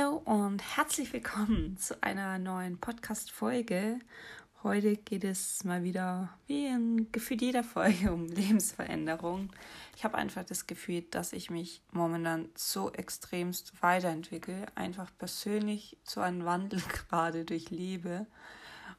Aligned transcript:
Hallo 0.00 0.22
und 0.24 0.62
herzlich 0.76 1.12
willkommen 1.12 1.76
zu 1.78 2.02
einer 2.02 2.38
neuen 2.38 2.78
Podcast-Folge. 2.78 3.98
Heute 4.62 4.96
geht 4.96 5.24
es 5.24 5.64
mal 5.64 5.82
wieder, 5.82 6.30
wie 6.46 6.66
in 6.66 7.12
gefühlt 7.12 7.42
jeder 7.42 7.64
Folge, 7.64 8.12
um 8.12 8.26
Lebensveränderung. 8.28 9.50
Ich 9.96 10.04
habe 10.04 10.16
einfach 10.16 10.44
das 10.44 10.66
Gefühl, 10.66 11.02
dass 11.02 11.32
ich 11.32 11.50
mich 11.50 11.82
momentan 11.92 12.48
so 12.54 12.90
extremst 12.92 13.82
weiterentwickle, 13.82 14.66
einfach 14.74 15.10
persönlich 15.18 15.98
so 16.04 16.20
einen 16.20 16.44
Wandel 16.44 16.80
gerade 17.10 17.44
durchlebe. 17.44 18.26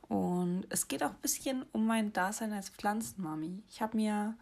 Und 0.07 0.65
es 0.69 0.87
geht 0.87 1.03
auch 1.03 1.11
ein 1.11 1.21
bisschen 1.21 1.65
um 1.71 1.87
mein 1.87 2.13
Dasein 2.13 2.53
als 2.53 2.69
Pflanzenmami. 2.69 3.63
Ich 3.69 3.81
habe 3.81 3.97
mir 3.97 4.35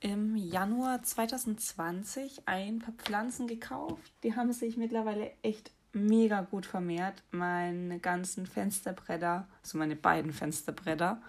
im 0.00 0.34
Januar 0.34 1.02
2020 1.02 2.42
ein 2.46 2.78
paar 2.78 2.94
Pflanzen 2.94 3.46
gekauft. 3.46 4.12
Die 4.22 4.34
haben 4.34 4.52
sich 4.52 4.78
mittlerweile 4.78 5.30
echt 5.42 5.72
mega 5.92 6.42
gut 6.42 6.66
vermehrt. 6.66 7.22
Meine 7.30 7.98
ganzen 7.98 8.46
Fensterbretter, 8.46 9.46
also 9.62 9.78
meine 9.78 9.96
beiden 9.96 10.32
Fensterbretter 10.32 11.20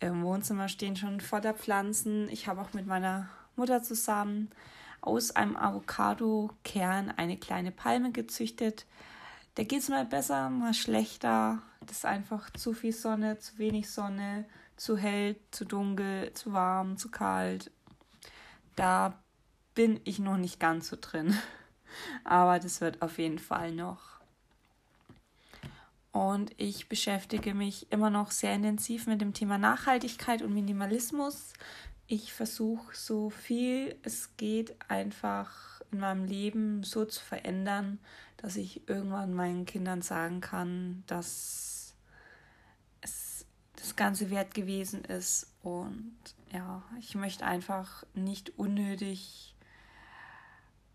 im 0.00 0.22
Wohnzimmer 0.22 0.68
stehen 0.68 0.96
schon 0.96 1.20
voller 1.20 1.54
Pflanzen. 1.54 2.28
Ich 2.30 2.48
habe 2.48 2.60
auch 2.60 2.72
mit 2.72 2.86
meiner 2.86 3.28
Mutter 3.56 3.82
zusammen 3.82 4.50
aus 5.00 5.30
einem 5.32 5.56
Avocado-Kern 5.56 7.12
eine 7.16 7.36
kleine 7.36 7.70
Palme 7.70 8.12
gezüchtet. 8.12 8.86
Da 9.54 9.64
geht 9.64 9.80
es 9.80 9.88
mal 9.88 10.04
besser, 10.04 10.50
mal 10.50 10.74
schlechter. 10.74 11.62
Das 11.80 11.98
ist 11.98 12.06
einfach 12.06 12.50
zu 12.50 12.72
viel 12.72 12.92
Sonne, 12.92 13.38
zu 13.38 13.58
wenig 13.58 13.90
Sonne, 13.90 14.44
zu 14.76 14.96
hell, 14.96 15.36
zu 15.50 15.64
dunkel, 15.64 16.32
zu 16.32 16.52
warm, 16.52 16.96
zu 16.96 17.10
kalt 17.10 17.70
da 18.76 19.14
bin 19.74 20.00
ich 20.04 20.18
noch 20.18 20.36
nicht 20.36 20.60
ganz 20.60 20.88
so 20.88 20.96
drin. 21.00 21.36
Aber 22.24 22.58
das 22.58 22.80
wird 22.80 23.02
auf 23.02 23.18
jeden 23.18 23.38
Fall 23.38 23.72
noch. 23.72 24.12
Und 26.12 26.52
ich 26.58 26.88
beschäftige 26.88 27.54
mich 27.54 27.90
immer 27.90 28.10
noch 28.10 28.30
sehr 28.30 28.54
intensiv 28.54 29.06
mit 29.06 29.20
dem 29.20 29.32
Thema 29.32 29.56
Nachhaltigkeit 29.56 30.42
und 30.42 30.52
Minimalismus. 30.52 31.54
Ich 32.06 32.34
versuche 32.34 32.94
so 32.94 33.30
viel 33.30 33.96
es 34.02 34.36
geht 34.36 34.76
einfach 34.88 35.80
in 35.90 36.00
meinem 36.00 36.24
Leben 36.24 36.82
so 36.82 37.06
zu 37.06 37.22
verändern, 37.24 37.98
dass 38.36 38.56
ich 38.56 38.88
irgendwann 38.88 39.32
meinen 39.32 39.64
Kindern 39.64 40.02
sagen 40.02 40.40
kann, 40.42 41.04
dass 41.06 41.94
es 43.00 43.46
das 43.76 43.96
Ganze 43.96 44.30
wert 44.30 44.54
gewesen 44.54 45.04
ist 45.04 45.46
und 45.62 46.14
ja, 46.52 46.82
ich 46.98 47.14
möchte 47.14 47.46
einfach 47.46 48.04
nicht 48.14 48.58
unnötig 48.58 49.54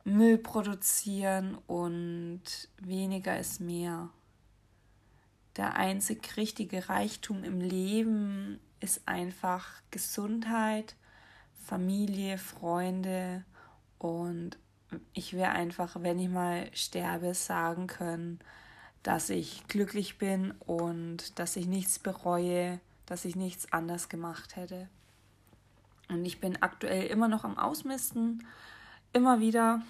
Müll 0.08 0.38
produzieren 0.38 1.58
und 1.68 2.42
weniger 2.78 3.38
ist 3.38 3.60
mehr. 3.60 4.10
Der 5.58 5.76
einzig 5.76 6.38
richtige 6.38 6.88
Reichtum 6.88 7.44
im 7.44 7.60
Leben 7.60 8.60
ist 8.80 9.02
einfach 9.06 9.68
Gesundheit, 9.92 10.96
Familie, 11.66 12.38
Freunde 12.38 13.44
und 14.00 14.58
ich 15.12 15.34
wäre 15.34 15.52
einfach, 15.52 15.98
wenn 16.00 16.20
ich 16.20 16.30
mal 16.30 16.70
sterbe, 16.74 17.34
sagen 17.34 17.88
können, 17.88 18.40
dass 19.04 19.30
ich 19.30 19.68
glücklich 19.68 20.18
bin 20.18 20.52
und 20.52 21.38
dass 21.38 21.58
ich 21.58 21.68
nichts 21.68 22.00
bereue, 22.00 22.80
dass 23.06 23.26
ich 23.26 23.36
nichts 23.36 23.74
anders 23.74 24.08
gemacht 24.08 24.56
hätte. 24.56 24.88
Und 26.08 26.24
ich 26.24 26.40
bin 26.40 26.62
aktuell 26.62 27.08
immer 27.08 27.28
noch 27.28 27.44
am 27.44 27.58
Ausmisten, 27.58 28.48
immer 29.18 29.40
wieder 29.40 29.82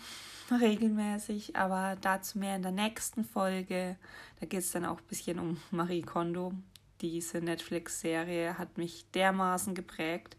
regelmäßig, 0.49 1.55
aber 1.57 1.97
dazu 1.99 2.39
mehr 2.39 2.55
in 2.55 2.61
der 2.61 2.71
nächsten 2.71 3.25
Folge. 3.25 3.97
Da 4.39 4.45
geht 4.45 4.61
es 4.61 4.71
dann 4.71 4.85
auch 4.85 4.99
ein 4.99 5.07
bisschen 5.09 5.37
um 5.37 5.57
Marie 5.69 6.01
Kondo. 6.01 6.53
Diese 7.01 7.39
Netflix-Serie 7.39 8.57
hat 8.57 8.77
mich 8.77 9.05
dermaßen 9.11 9.75
geprägt 9.75 10.37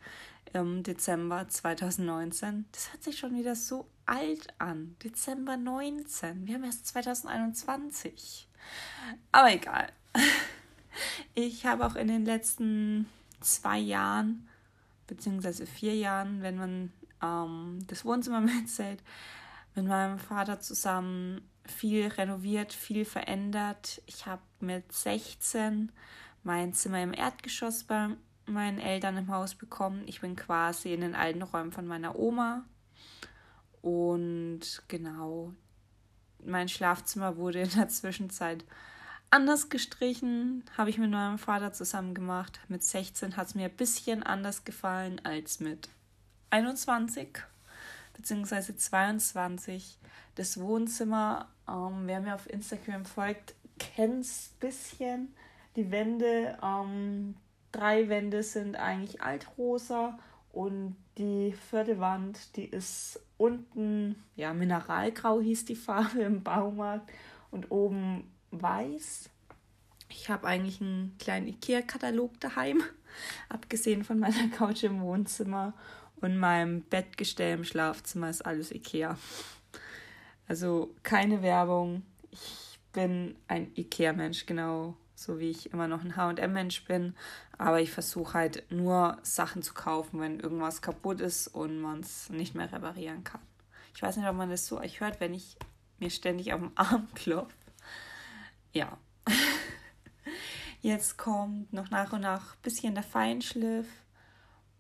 im 0.55 0.83
Dezember 0.83 1.47
2019. 1.47 2.65
Das 2.73 2.91
hört 2.93 3.03
sich 3.03 3.19
schon 3.19 3.37
wieder 3.37 3.55
so 3.55 3.87
alt 4.07 4.49
an. 4.59 4.97
Dezember 5.05 5.59
19. 5.59 6.47
Wir 6.47 6.55
haben 6.55 6.65
erst 6.65 6.87
2021. 6.87 8.49
Aber 9.33 9.53
egal. 9.53 9.93
Ich 11.35 11.65
habe 11.65 11.87
auch 11.87 11.95
in 11.95 12.09
den 12.09 12.25
letzten 12.25 13.07
zwei 13.41 13.79
Jahren 13.79 14.49
beziehungsweise 15.07 15.65
vier 15.65 15.95
Jahren, 15.95 16.43
wenn 16.43 16.57
man 16.57 16.93
ähm, 17.23 17.81
das 17.87 18.05
Wohnzimmer 18.05 18.41
mitzählt, 18.41 19.03
mit 19.75 19.87
meinem 19.87 20.19
Vater 20.19 20.61
zusammen 20.61 21.43
viel 21.65 22.09
renoviert, 22.09 22.73
viel 22.73 23.05
verändert. 23.05 24.03
Ich 24.07 24.27
habe 24.27 24.43
mit 24.61 24.93
16 24.93 25.93
mein 26.43 26.73
Zimmer 26.73 27.03
im 27.03 27.13
Erdgeschoss 27.13 27.85
bei 27.85 28.09
meinen 28.47 28.79
Eltern 28.79 29.17
im 29.17 29.29
Haus 29.31 29.55
bekommen. 29.55 30.03
Ich 30.07 30.21
bin 30.21 30.37
quasi 30.37 30.95
in 30.95 31.03
den 31.03 31.15
alten 31.15 31.43
Räumen 31.43 31.73
von 31.73 31.87
meiner 31.87 32.19
Oma. 32.19 32.65
Und 33.83 34.83
genau, 34.89 35.53
mein 36.45 36.69
Schlafzimmer 36.69 37.37
wurde 37.37 37.61
in 37.61 37.71
der 37.71 37.89
Zwischenzeit 37.89 38.65
anders 39.31 39.69
gestrichen, 39.69 40.65
habe 40.77 40.91
ich 40.91 40.99
mit 40.99 41.11
meinem 41.11 41.39
Vater 41.39 41.73
zusammen 41.73 42.15
gemacht. 42.15 42.61
Mit 42.69 42.83
16 42.83 43.37
hat 43.37 43.49
es 43.49 43.55
mir 43.55 43.67
ein 43.67 43.77
bisschen 43.77 44.23
anders 44.23 44.65
gefallen 44.65 45.21
als 45.25 45.61
mit 45.61 45.89
21 46.51 47.39
bzw. 48.15 48.77
22. 48.77 49.99
Das 50.35 50.61
Wohnzimmer, 50.61 51.49
ähm, 51.69 52.03
wer 52.07 52.21
mir 52.21 52.35
auf 52.35 52.49
Instagram 52.49 53.05
folgt, 53.05 53.55
kennt 53.79 54.25
es 54.25 54.51
ein 54.53 54.59
bisschen. 54.61 55.35
Die 55.77 55.91
Wände, 55.91 56.59
ähm, 56.63 57.37
drei 57.73 58.09
Wände 58.09 58.43
sind 58.43 58.77
eigentlich 58.77 59.23
altrosa 59.23 60.19
und 60.53 60.97
die 61.19 61.55
vierte 61.71 61.99
Wand, 61.99 62.57
die 62.57 62.65
ist 62.65 63.21
unten, 63.37 64.23
ja, 64.37 64.53
Mineralgrau 64.55 65.41
hieß 65.41 65.65
die 65.67 65.77
Farbe 65.77 66.23
im 66.23 66.43
Baumarkt 66.43 67.11
und 67.51 67.71
oben 67.71 68.31
weiß. 68.51 69.31
Ich 70.09 70.31
habe 70.31 70.47
eigentlich 70.47 70.81
einen 70.81 71.17
kleinen 71.19 71.49
IKEA-Katalog 71.49 72.41
daheim, 72.41 72.83
abgesehen 73.49 74.05
von 74.05 74.19
meiner 74.19 74.49
Couch 74.49 74.85
im 74.85 75.01
Wohnzimmer 75.03 75.75
und 76.21 76.39
meinem 76.39 76.83
Bettgestell 76.83 77.55
im 77.55 77.65
Schlafzimmer 77.65 78.31
ist 78.31 78.45
alles 78.45 78.73
IKEA. 78.73 79.19
Also 80.47 80.95
keine 81.03 81.43
Werbung. 81.43 82.03
Ich 82.31 82.79
bin 82.93 83.37
ein 83.49 83.71
IKEA-Mensch, 83.77 84.47
genau 84.47 84.97
so 85.15 85.41
wie 85.41 85.51
ich 85.51 85.73
immer 85.73 85.89
noch 85.89 86.05
ein 86.05 86.17
HM-Mensch 86.17 86.85
bin. 86.85 87.15
Aber 87.59 87.81
ich 87.81 87.91
versuche 87.91 88.35
halt 88.35 88.71
nur 88.71 89.19
Sachen 89.23 89.63
zu 89.63 89.75
kaufen, 89.75 90.21
wenn 90.21 90.41
irgendwas 90.41 90.81
kaputt 90.81 91.21
ist 91.21 91.49
und 91.49 91.81
man 91.81 92.01
es 92.01 92.31
nicht 92.31 92.55
mehr 92.55 92.73
reparieren 92.73 93.25
kann. 93.25 93.41
Ich 93.95 94.03
weiß 94.03 94.17
nicht, 94.17 94.29
ob 94.29 94.37
man 94.37 94.51
das 94.51 94.67
so 94.67 94.79
euch 94.79 95.01
hört, 95.01 95.21
wenn 95.21 95.35
ich 95.35 95.57
mir 95.99 96.11
ständig 96.11 96.53
auf 96.53 96.61
den 96.61 96.77
Arm 96.77 97.09
klopfe 97.15 97.55
ja. 98.73 98.99
Jetzt 100.81 101.19
kommt 101.19 101.73
noch 101.73 101.91
nach 101.91 102.13
und 102.13 102.21
nach 102.21 102.55
ein 102.55 102.63
bisschen 102.63 102.95
der 102.95 103.03
Feinschliff. 103.03 103.89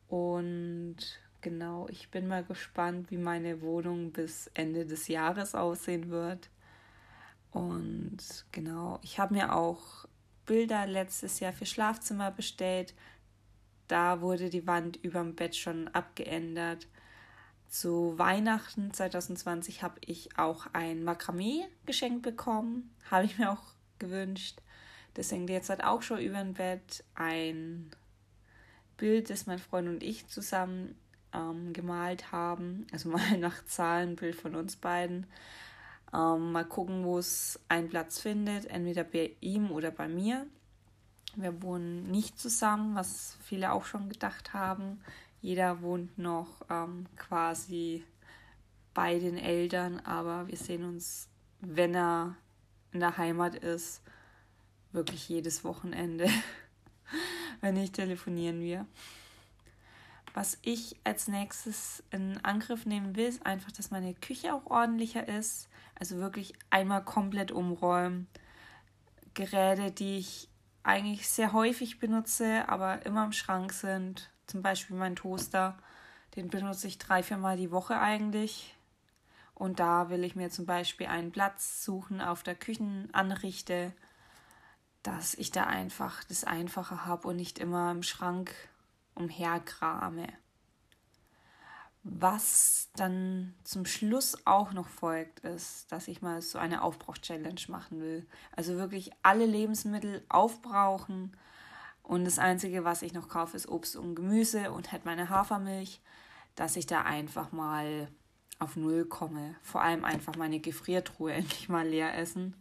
Und 0.08 0.96
genau, 1.40 1.88
ich 1.88 2.10
bin 2.10 2.28
mal 2.28 2.44
gespannt, 2.44 3.10
wie 3.10 3.16
meine 3.16 3.60
Wohnung 3.62 4.12
bis 4.12 4.50
Ende 4.54 4.86
des 4.86 5.08
Jahres 5.08 5.54
aussehen 5.54 6.10
wird. 6.10 6.50
Und 7.50 8.18
genau, 8.52 8.98
ich 9.02 9.18
habe 9.18 9.34
mir 9.34 9.54
auch 9.54 10.06
Bilder 10.46 10.86
letztes 10.86 11.40
Jahr 11.40 11.52
für 11.52 11.66
Schlafzimmer 11.66 12.30
bestellt. 12.30 12.94
Da 13.86 14.20
wurde 14.20 14.50
die 14.50 14.66
Wand 14.66 14.96
über 14.96 15.20
dem 15.20 15.34
Bett 15.34 15.56
schon 15.56 15.88
abgeändert. 15.88 16.86
Zu 17.68 18.18
Weihnachten 18.18 18.92
2020 18.92 19.82
habe 19.82 20.00
ich 20.04 20.38
auch 20.38 20.66
ein 20.72 21.04
Makramee 21.04 21.66
geschenkt 21.84 22.22
bekommen. 22.22 22.94
Habe 23.10 23.26
ich 23.26 23.38
mir 23.38 23.52
auch 23.52 23.74
gewünscht. 23.98 24.60
Das 25.14 25.30
hängt 25.32 25.50
jetzt 25.50 25.68
halt 25.68 25.84
auch 25.84 26.02
schon 26.02 26.20
über 26.20 26.38
dem 26.38 26.54
Bett 26.54 27.04
ein 27.14 27.90
Bild, 28.96 29.30
das 29.30 29.46
mein 29.46 29.58
Freund 29.58 29.88
und 29.88 30.02
ich 30.02 30.26
zusammen 30.28 30.94
ähm, 31.38 31.72
gemalt 31.72 32.32
haben. 32.32 32.86
Also 32.92 33.08
mal 33.10 33.38
nach 33.38 33.64
Zahlenbild 33.64 34.34
von 34.36 34.54
uns 34.54 34.76
beiden. 34.76 35.26
Ähm, 36.12 36.52
mal 36.52 36.64
gucken, 36.64 37.04
wo 37.04 37.18
es 37.18 37.60
einen 37.68 37.88
Platz 37.88 38.20
findet, 38.20 38.66
entweder 38.66 39.04
bei 39.04 39.32
ihm 39.40 39.70
oder 39.70 39.90
bei 39.90 40.08
mir. 40.08 40.46
Wir 41.36 41.62
wohnen 41.62 42.10
nicht 42.10 42.38
zusammen, 42.38 42.94
was 42.94 43.36
viele 43.42 43.72
auch 43.72 43.84
schon 43.84 44.08
gedacht 44.08 44.54
haben. 44.54 45.00
Jeder 45.40 45.82
wohnt 45.82 46.18
noch 46.18 46.62
ähm, 46.70 47.06
quasi 47.16 48.04
bei 48.94 49.18
den 49.18 49.36
Eltern, 49.36 50.00
aber 50.00 50.48
wir 50.48 50.56
sehen 50.56 50.84
uns, 50.84 51.28
wenn 51.60 51.94
er 51.94 52.34
in 52.92 53.00
der 53.00 53.18
Heimat 53.18 53.54
ist, 53.54 54.02
wirklich 54.92 55.28
jedes 55.28 55.62
Wochenende, 55.62 56.28
wenn 57.60 57.74
nicht 57.74 57.94
telefonieren 57.94 58.60
wir. 58.60 58.86
Was 60.34 60.58
ich 60.62 60.96
als 61.04 61.28
nächstes 61.28 62.02
in 62.10 62.42
Angriff 62.44 62.86
nehmen 62.86 63.16
will, 63.16 63.26
ist 63.26 63.44
einfach, 63.46 63.72
dass 63.72 63.90
meine 63.90 64.14
Küche 64.14 64.54
auch 64.54 64.66
ordentlicher 64.66 65.28
ist. 65.28 65.68
Also 65.98 66.18
wirklich 66.18 66.54
einmal 66.70 67.04
komplett 67.04 67.50
umräumen. 67.50 68.28
Geräte, 69.34 69.90
die 69.90 70.18
ich 70.18 70.48
eigentlich 70.82 71.28
sehr 71.28 71.52
häufig 71.52 71.98
benutze, 71.98 72.68
aber 72.68 73.04
immer 73.04 73.24
im 73.24 73.32
Schrank 73.32 73.72
sind. 73.72 74.30
Zum 74.46 74.62
Beispiel 74.62 74.96
mein 74.96 75.16
Toaster. 75.16 75.76
Den 76.36 76.48
benutze 76.48 76.86
ich 76.86 76.98
drei, 76.98 77.22
vier 77.22 77.36
Mal 77.36 77.56
die 77.56 77.70
Woche 77.70 77.98
eigentlich. 77.98 78.74
Und 79.54 79.80
da 79.80 80.08
will 80.08 80.22
ich 80.24 80.36
mir 80.36 80.50
zum 80.50 80.66
Beispiel 80.66 81.08
einen 81.08 81.32
Platz 81.32 81.84
suchen 81.84 82.20
auf 82.20 82.42
der 82.44 82.54
Küchenanrichte, 82.54 83.92
dass 85.02 85.34
ich 85.34 85.50
da 85.50 85.64
einfach 85.64 86.22
das 86.24 86.44
Einfache 86.44 87.06
habe 87.06 87.28
und 87.28 87.36
nicht 87.36 87.58
immer 87.58 87.90
im 87.90 88.02
Schrank 88.02 88.54
umherkrame. 89.18 90.28
Was 92.04 92.90
dann 92.96 93.54
zum 93.64 93.84
Schluss 93.84 94.46
auch 94.46 94.72
noch 94.72 94.88
folgt, 94.88 95.40
ist, 95.40 95.90
dass 95.92 96.08
ich 96.08 96.22
mal 96.22 96.40
so 96.40 96.58
eine 96.58 96.82
Aufbrauch-Challenge 96.82 97.60
machen 97.68 98.00
will. 98.00 98.26
Also 98.56 98.76
wirklich 98.76 99.10
alle 99.22 99.44
Lebensmittel 99.44 100.24
aufbrauchen. 100.28 101.36
Und 102.02 102.24
das 102.24 102.38
Einzige, 102.38 102.84
was 102.84 103.02
ich 103.02 103.12
noch 103.12 103.28
kaufe, 103.28 103.56
ist 103.56 103.68
Obst 103.68 103.96
und 103.96 104.14
Gemüse 104.14 104.72
und 104.72 104.92
halt 104.92 105.04
meine 105.04 105.28
Hafermilch, 105.28 106.00
dass 106.54 106.76
ich 106.76 106.86
da 106.86 107.02
einfach 107.02 107.52
mal 107.52 108.08
auf 108.58 108.76
Null 108.76 109.04
komme. 109.04 109.56
Vor 109.62 109.82
allem 109.82 110.04
einfach 110.04 110.36
meine 110.36 110.60
Gefriertruhe 110.60 111.32
endlich 111.34 111.68
mal 111.68 111.86
leer 111.86 112.16
essen, 112.16 112.56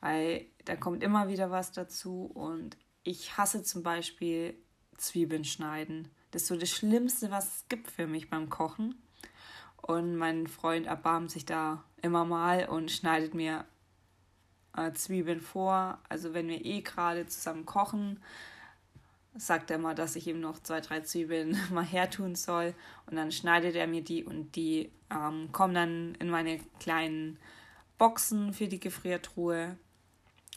weil 0.00 0.46
da 0.66 0.76
kommt 0.76 1.02
immer 1.02 1.28
wieder 1.28 1.50
was 1.50 1.72
dazu. 1.72 2.30
Und 2.32 2.76
ich 3.02 3.36
hasse 3.36 3.62
zum 3.62 3.82
Beispiel 3.82 4.56
Zwiebeln 4.96 5.44
schneiden. 5.44 6.08
Das 6.30 6.42
ist 6.42 6.48
so 6.48 6.56
das 6.56 6.70
Schlimmste, 6.70 7.30
was 7.30 7.46
es 7.46 7.68
gibt 7.68 7.90
für 7.90 8.06
mich 8.06 8.30
beim 8.30 8.48
Kochen. 8.48 8.94
Und 9.76 10.16
mein 10.16 10.46
Freund 10.46 10.86
erbarmt 10.86 11.30
sich 11.30 11.44
da 11.44 11.84
immer 12.00 12.24
mal 12.24 12.68
und 12.68 12.90
schneidet 12.90 13.34
mir 13.34 13.64
äh, 14.76 14.92
Zwiebeln 14.92 15.40
vor. 15.40 15.98
Also 16.08 16.34
wenn 16.34 16.48
wir 16.48 16.64
eh 16.64 16.80
gerade 16.80 17.26
zusammen 17.26 17.66
kochen, 17.66 18.20
sagt 19.36 19.70
er 19.70 19.78
mal, 19.78 19.94
dass 19.94 20.16
ich 20.16 20.26
ihm 20.26 20.40
noch 20.40 20.62
zwei, 20.62 20.80
drei 20.80 21.00
Zwiebeln 21.00 21.58
mal 21.70 21.84
hertun 21.84 22.34
soll. 22.34 22.74
Und 23.06 23.16
dann 23.16 23.32
schneidet 23.32 23.74
er 23.74 23.86
mir 23.86 24.02
die 24.02 24.24
und 24.24 24.56
die 24.56 24.90
ähm, 25.10 25.50
kommen 25.52 25.74
dann 25.74 26.14
in 26.16 26.30
meine 26.30 26.58
kleinen 26.80 27.38
Boxen 27.98 28.52
für 28.52 28.68
die 28.68 28.80
Gefriertruhe. 28.80 29.76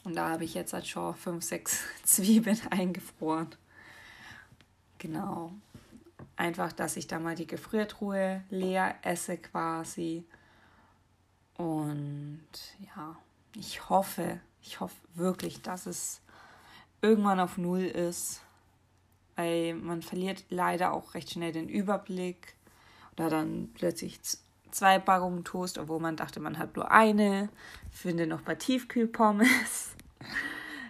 Und 0.04 0.16
da 0.16 0.30
habe 0.30 0.44
ich 0.44 0.54
jetzt 0.54 0.72
halt 0.72 0.86
schon 0.86 1.14
fünf, 1.14 1.44
sechs 1.44 1.82
Zwiebeln 2.04 2.60
eingefroren. 2.70 3.48
Genau. 4.98 5.52
Einfach, 6.36 6.72
dass 6.72 6.96
ich 6.96 7.06
da 7.06 7.18
mal 7.18 7.34
die 7.34 7.46
Gefriertruhe 7.46 8.44
leer 8.50 8.96
esse 9.02 9.36
quasi. 9.38 10.24
Und 11.56 12.46
ja, 12.78 13.16
ich 13.56 13.88
hoffe, 13.88 14.40
ich 14.62 14.80
hoffe 14.80 14.96
wirklich, 15.14 15.62
dass 15.62 15.86
es 15.86 16.20
irgendwann 17.02 17.40
auf 17.40 17.58
Null 17.58 17.82
ist. 17.82 18.42
Weil 19.36 19.74
man 19.74 20.02
verliert 20.02 20.44
leider 20.50 20.92
auch 20.92 21.14
recht 21.14 21.30
schnell 21.30 21.52
den 21.52 21.68
Überblick. 21.68 22.54
Oder 23.16 23.30
dann 23.30 23.70
plötzlich 23.74 24.20
zwei 24.70 24.98
Packungen 24.98 25.44
Toast, 25.44 25.78
obwohl 25.78 26.00
man 26.00 26.16
dachte, 26.16 26.40
man 26.40 26.58
hat 26.58 26.76
nur 26.76 26.90
eine. 26.90 27.48
Finde 27.90 28.26
noch 28.26 28.42
bei 28.42 28.54
Tiefkühlpommes. 28.54 29.90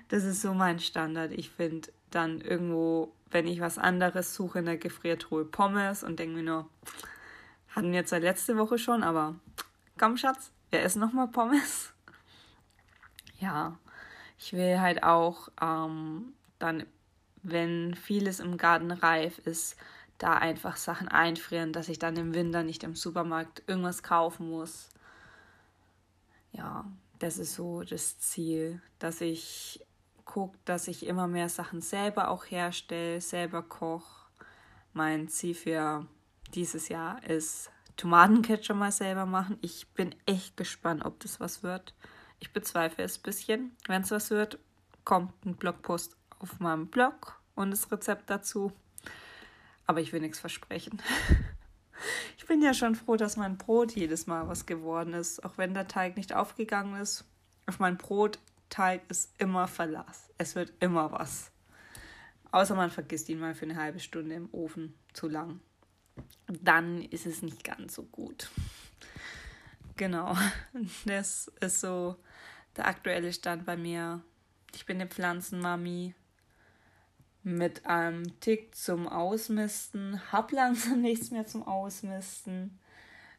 Das 0.08 0.24
ist 0.24 0.40
so 0.40 0.54
mein 0.54 0.78
Standard. 0.78 1.32
Ich 1.32 1.50
finde 1.50 1.90
dann 2.10 2.40
irgendwo 2.40 3.12
wenn 3.30 3.46
ich 3.46 3.60
was 3.60 3.78
anderes 3.78 4.34
suche 4.34 4.60
in 4.60 4.66
der 4.66 4.78
Gefriertruhe 4.78 5.44
Pommes 5.44 6.02
und 6.02 6.18
denke 6.18 6.36
mir 6.36 6.42
nur, 6.42 6.68
hatten 7.70 7.92
wir 7.92 8.06
zwar 8.06 8.20
letzte 8.20 8.56
Woche 8.56 8.78
schon, 8.78 9.02
aber 9.02 9.36
komm 9.98 10.16
Schatz, 10.16 10.50
wir 10.70 10.82
essen 10.82 11.00
nochmal 11.00 11.28
Pommes. 11.28 11.92
Ja, 13.40 13.78
ich 14.36 14.52
will 14.52 14.80
halt 14.80 15.04
auch 15.04 15.48
ähm, 15.62 16.32
dann, 16.58 16.84
wenn 17.44 17.94
vieles 17.94 18.40
im 18.40 18.56
Garten 18.56 18.90
reif 18.90 19.38
ist, 19.38 19.76
da 20.18 20.34
einfach 20.34 20.76
Sachen 20.76 21.06
einfrieren, 21.06 21.72
dass 21.72 21.88
ich 21.88 22.00
dann 22.00 22.16
im 22.16 22.34
Winter 22.34 22.64
nicht 22.64 22.82
im 22.82 22.96
Supermarkt 22.96 23.62
irgendwas 23.68 24.02
kaufen 24.02 24.50
muss. 24.50 24.88
Ja, 26.50 26.84
das 27.20 27.38
ist 27.38 27.54
so 27.54 27.84
das 27.84 28.18
Ziel, 28.18 28.82
dass 28.98 29.20
ich 29.20 29.86
gucke, 30.28 30.58
dass 30.66 30.86
ich 30.86 31.06
immer 31.06 31.26
mehr 31.26 31.48
Sachen 31.48 31.80
selber 31.80 32.28
auch 32.28 32.44
herstelle, 32.44 33.20
selber 33.20 33.62
koche. 33.62 34.28
Mein 34.92 35.28
Ziel 35.28 35.54
für 35.54 36.06
dieses 36.54 36.88
Jahr 36.88 37.24
ist 37.24 37.70
Tomatenketchup 37.96 38.76
mal 38.76 38.92
selber 38.92 39.26
machen. 39.26 39.58
Ich 39.62 39.88
bin 39.94 40.14
echt 40.26 40.56
gespannt, 40.56 41.04
ob 41.04 41.18
das 41.20 41.40
was 41.40 41.62
wird. 41.62 41.94
Ich 42.38 42.52
bezweifle 42.52 43.02
es 43.04 43.18
ein 43.18 43.22
bisschen. 43.22 43.76
Wenn 43.86 44.02
es 44.02 44.10
was 44.10 44.30
wird, 44.30 44.58
kommt 45.04 45.32
ein 45.44 45.56
Blogpost 45.56 46.16
auf 46.38 46.60
meinem 46.60 46.86
Blog 46.86 47.40
und 47.54 47.70
das 47.70 47.90
Rezept 47.90 48.30
dazu. 48.30 48.70
Aber 49.86 50.00
ich 50.00 50.12
will 50.12 50.20
nichts 50.20 50.38
versprechen. 50.38 51.02
Ich 52.36 52.46
bin 52.46 52.62
ja 52.62 52.72
schon 52.72 52.94
froh, 52.94 53.16
dass 53.16 53.36
mein 53.36 53.58
Brot 53.58 53.90
jedes 53.96 54.28
Mal 54.28 54.46
was 54.46 54.66
geworden 54.66 55.14
ist, 55.14 55.44
auch 55.44 55.58
wenn 55.58 55.74
der 55.74 55.88
Teig 55.88 56.16
nicht 56.16 56.32
aufgegangen 56.32 56.98
ist. 56.98 57.24
Auf 57.66 57.80
mein 57.80 57.98
Brot 57.98 58.38
Teig 58.68 59.02
ist 59.10 59.32
immer 59.38 59.68
Verlass. 59.68 60.30
Es 60.38 60.54
wird 60.54 60.72
immer 60.80 61.12
was. 61.12 61.50
Außer 62.50 62.74
man 62.74 62.90
vergisst 62.90 63.28
ihn 63.28 63.38
mal 63.38 63.54
für 63.54 63.64
eine 63.64 63.76
halbe 63.76 64.00
Stunde 64.00 64.34
im 64.34 64.48
Ofen 64.52 64.94
zu 65.12 65.28
lang. 65.28 65.60
Dann 66.46 67.02
ist 67.02 67.26
es 67.26 67.42
nicht 67.42 67.62
ganz 67.64 67.94
so 67.94 68.04
gut. 68.04 68.50
Genau. 69.96 70.36
Das 71.04 71.50
ist 71.60 71.80
so 71.80 72.16
der 72.76 72.86
aktuelle 72.86 73.32
Stand 73.32 73.66
bei 73.66 73.76
mir. 73.76 74.22
Ich 74.74 74.86
bin 74.86 74.98
eine 74.98 75.08
Pflanzenmami 75.08 76.14
mit 77.42 77.86
einem 77.86 78.38
Tick 78.40 78.74
zum 78.74 79.08
Ausmisten, 79.08 80.20
hab 80.32 80.52
langsam 80.52 81.00
nichts 81.02 81.30
mehr 81.30 81.46
zum 81.46 81.62
Ausmisten 81.62 82.78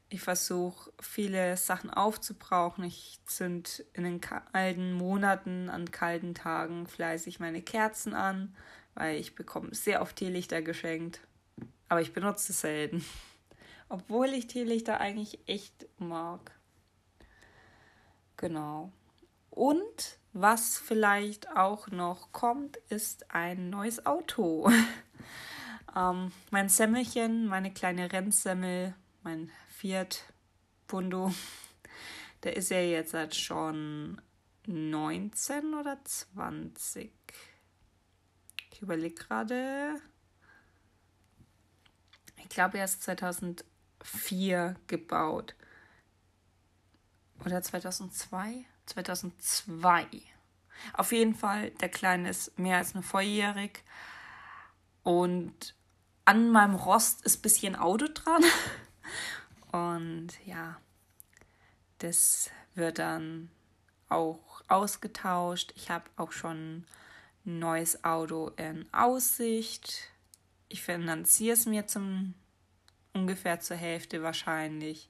ich 0.09 0.21
versuche 0.21 0.91
viele 0.99 1.55
Sachen 1.55 1.91
aufzubrauchen. 1.91 2.83
Ich 2.83 3.19
zünd 3.25 3.85
in 3.93 4.03
den 4.03 4.19
kalten 4.19 4.93
Monaten 4.93 5.69
an 5.69 5.91
kalten 5.91 6.33
Tagen 6.33 6.87
fleißig 6.87 7.39
meine 7.39 7.61
Kerzen 7.61 8.15
an, 8.15 8.55
weil 8.95 9.17
ich 9.17 9.35
bekomme 9.35 9.73
sehr 9.73 10.01
oft 10.01 10.15
Teelichter 10.15 10.63
geschenkt. 10.63 11.21
Aber 11.89 12.01
ich 12.01 12.11
benutze 12.11 12.51
es 12.51 12.61
selten. 12.61 13.05
Obwohl 13.89 14.29
ich 14.29 14.47
Teelichter 14.47 14.99
eigentlich 14.99 15.39
echt 15.47 15.87
mag. 15.99 16.51
Genau. 18.37 18.91
Und 19.51 20.17
was 20.33 20.77
vielleicht 20.77 21.55
auch 21.55 21.87
noch 21.87 22.31
kommt, 22.31 22.77
ist 22.89 23.31
ein 23.31 23.69
neues 23.69 24.05
Auto. 24.07 24.71
ähm, 25.95 26.31
mein 26.49 26.69
Semmelchen, 26.69 27.47
meine 27.47 27.71
kleine 27.71 28.11
Rennsemmel, 28.11 28.95
mein 29.23 29.51
Fiat 29.79 30.25
Punto, 30.87 31.33
der 32.43 32.57
ist 32.57 32.69
ja 32.69 32.81
jetzt 32.81 33.13
halt 33.13 33.33
schon 33.33 34.21
19 34.67 35.73
oder 35.73 35.97
20. 36.03 37.13
Ich 38.73 38.81
überlege 38.81 39.15
gerade. 39.15 40.01
Ich 42.35 42.49
glaube, 42.49 42.77
er 42.77 42.83
ist 42.83 43.03
2004 43.03 44.75
gebaut. 44.87 45.55
Oder 47.45 47.61
2002? 47.61 48.65
2002. 48.85 50.07
Auf 50.91 51.13
jeden 51.13 51.35
Fall, 51.35 51.71
der 51.71 51.87
Kleine 51.87 52.31
ist 52.31 52.59
mehr 52.59 52.79
als 52.79 52.95
nur 52.95 53.03
volljährig. 53.03 53.81
Und 55.03 55.73
an 56.25 56.49
meinem 56.51 56.75
Rost 56.75 57.25
ist 57.25 57.39
ein 57.39 57.43
bisschen 57.43 57.75
Auto 57.77 58.07
dran. 58.13 58.43
Und 59.71 60.29
ja, 60.45 60.79
das 61.99 62.49
wird 62.75 62.99
dann 62.99 63.49
auch 64.07 64.61
ausgetauscht. 64.67 65.73
Ich 65.75 65.89
habe 65.89 66.05
auch 66.17 66.31
schon 66.31 66.85
ein 67.45 67.59
neues 67.59 68.03
Auto 68.03 68.51
in 68.57 68.91
Aussicht. 68.93 70.09
Ich 70.67 70.81
finanziere 70.81 71.53
es 71.53 71.65
mir 71.65 71.87
zum 71.87 72.33
ungefähr 73.13 73.59
zur 73.59 73.77
Hälfte 73.77 74.23
wahrscheinlich. 74.23 75.09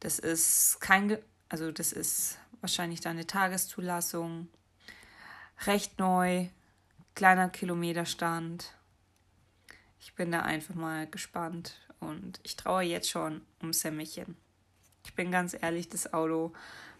Das 0.00 0.18
ist 0.18 0.80
kein, 0.80 1.18
also 1.48 1.72
das 1.72 1.92
ist 1.92 2.38
wahrscheinlich 2.60 3.00
dann 3.00 3.12
eine 3.12 3.26
Tageszulassung. 3.26 4.48
Recht 5.66 5.98
neu, 5.98 6.48
kleiner 7.14 7.48
Kilometerstand. 7.48 8.74
Ich 10.14 10.16
bin 10.16 10.30
da 10.30 10.42
einfach 10.42 10.76
mal 10.76 11.08
gespannt, 11.08 11.74
und 11.98 12.38
ich 12.44 12.54
traue 12.54 12.84
jetzt 12.84 13.10
schon 13.10 13.40
um 13.60 13.72
Semmelchen. 13.72 14.36
Ich 15.04 15.14
bin 15.14 15.32
ganz 15.32 15.56
ehrlich, 15.60 15.88
das 15.88 16.14
Auto 16.14 16.52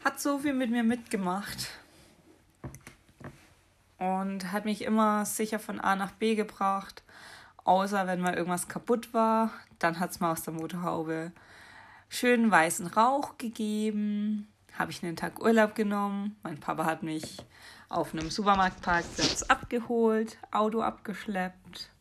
hat 0.04 0.20
so 0.20 0.40
viel 0.40 0.52
mit 0.52 0.72
mir 0.72 0.82
mitgemacht 0.82 1.68
und 3.98 4.50
hat 4.50 4.64
mich 4.64 4.82
immer 4.82 5.24
sicher 5.26 5.60
von 5.60 5.78
A 5.78 5.94
nach 5.94 6.10
B 6.10 6.34
gebracht. 6.34 7.04
außer 7.62 8.08
wenn 8.08 8.20
mal 8.20 8.34
irgendwas 8.34 8.66
kaputt 8.66 9.14
war, 9.14 9.52
dann 9.78 10.00
hat 10.00 10.10
es 10.10 10.18
mal 10.18 10.32
aus 10.32 10.42
der 10.42 10.54
Motorhaube 10.54 11.30
schönen 12.08 12.50
weißen 12.50 12.88
Rauch 12.88 13.38
gegeben. 13.38 14.48
Habe 14.76 14.90
ich 14.90 15.04
einen 15.04 15.14
Tag 15.14 15.40
Urlaub 15.40 15.76
genommen. 15.76 16.36
Mein 16.42 16.58
Papa 16.58 16.84
hat 16.84 17.04
mich 17.04 17.38
auf 17.88 18.12
einem 18.12 18.28
Supermarktparkplatz 18.28 19.44
abgeholt, 19.44 20.36
Auto 20.50 20.82
abgeschleppt. 20.82 21.93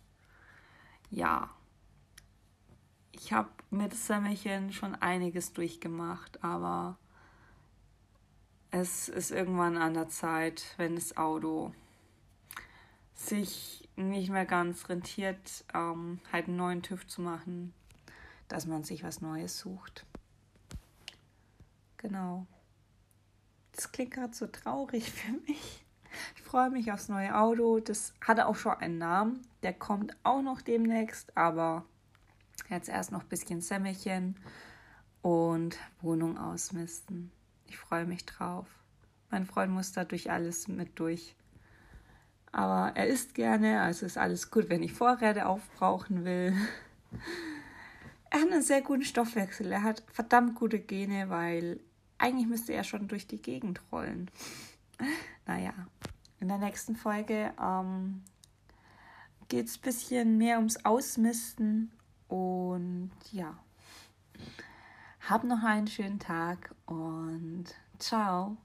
Ja, 1.15 1.51
ich 3.11 3.33
habe 3.33 3.51
mit 3.69 3.93
Semmelchen 3.93 4.73
schon 4.73 4.95
einiges 4.95 5.53
durchgemacht, 5.53 6.43
aber 6.43 6.97
es 8.71 9.09
ist 9.09 9.29
irgendwann 9.29 9.77
an 9.77 9.93
der 9.93 10.09
Zeit, 10.09 10.73
wenn 10.77 10.95
das 10.95 11.15
Auto 11.15 11.71
sich 13.13 13.87
nicht 13.95 14.31
mehr 14.31 14.47
ganz 14.47 14.89
rentiert, 14.89 15.65
ähm, 15.75 16.19
halt 16.31 16.47
einen 16.47 16.57
neuen 16.57 16.81
TÜV 16.81 17.05
zu 17.05 17.21
machen, 17.21 17.75
dass 18.47 18.65
man 18.65 18.83
sich 18.83 19.03
was 19.03 19.21
Neues 19.21 19.59
sucht. 19.59 20.07
Genau. 21.97 22.47
Das 23.73 23.91
klingt 23.91 24.15
gerade 24.15 24.33
so 24.33 24.47
traurig 24.47 25.11
für 25.11 25.33
mich. 25.33 25.85
Ich 26.35 26.41
freue 26.41 26.71
mich 26.71 26.91
aufs 26.91 27.07
neue 27.07 27.37
Auto. 27.37 27.79
Das 27.81 28.15
hatte 28.19 28.47
auch 28.47 28.55
schon 28.55 28.73
einen 28.73 28.97
Namen. 28.97 29.52
Der 29.63 29.73
kommt 29.73 30.15
auch 30.23 30.41
noch 30.41 30.61
demnächst, 30.61 31.35
aber 31.37 31.85
jetzt 32.69 32.89
erst 32.89 33.11
noch 33.11 33.23
ein 33.23 33.29
bisschen 33.29 33.61
Semmelchen 33.61 34.35
und 35.21 35.77
Wohnung 36.01 36.37
ausmisten. 36.37 37.31
Ich 37.65 37.77
freue 37.77 38.05
mich 38.05 38.25
drauf. 38.25 38.67
Mein 39.31 39.45
Freund 39.45 39.71
muss 39.71 39.93
da 39.93 40.03
durch 40.03 40.29
alles 40.29 40.67
mit 40.67 40.99
durch. 40.99 41.35
Aber 42.51 42.95
er 42.95 43.07
isst 43.07 43.33
gerne, 43.33 43.81
also 43.81 44.05
ist 44.05 44.17
alles 44.17 44.51
gut, 44.51 44.69
wenn 44.69 44.83
ich 44.83 44.93
Vorräte 44.93 45.47
aufbrauchen 45.47 46.23
will. 46.23 46.53
Er 48.29 48.41
hat 48.41 48.51
einen 48.51 48.61
sehr 48.61 48.81
guten 48.81 49.03
Stoffwechsel. 49.03 49.71
Er 49.71 49.83
hat 49.83 50.03
verdammt 50.11 50.55
gute 50.55 50.79
Gene, 50.79 51.29
weil 51.29 51.79
eigentlich 52.17 52.47
müsste 52.47 52.73
er 52.73 52.83
schon 52.83 53.07
durch 53.07 53.27
die 53.27 53.41
Gegend 53.41 53.81
rollen. 53.91 54.29
Naja, 55.45 55.73
in 56.39 56.47
der 56.47 56.57
nächsten 56.57 56.95
Folge 56.95 57.53
ähm, 57.61 58.23
geht 59.47 59.67
es 59.67 59.77
ein 59.77 59.81
bisschen 59.81 60.37
mehr 60.37 60.57
ums 60.57 60.83
Ausmisten 60.85 61.91
und 62.27 63.11
ja, 63.31 63.57
hab 65.21 65.43
noch 65.43 65.63
einen 65.63 65.87
schönen 65.87 66.19
Tag 66.19 66.73
und 66.85 67.65
ciao. 67.99 68.57